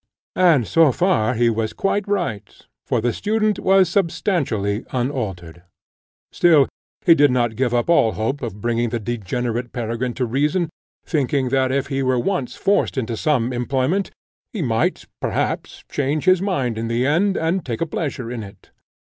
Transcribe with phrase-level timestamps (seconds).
[0.41, 2.51] And so far he was quite right,
[2.87, 5.61] for the student was substantially unaltered.
[6.31, 6.67] Still
[7.05, 10.71] he did not give up all hope of bringing the degenerate Peregrine to reason,
[11.05, 14.09] thinking that if he were once forced into some employment,
[14.51, 18.71] he might, perhaps, change his mind in the end, and take a pleasure in it.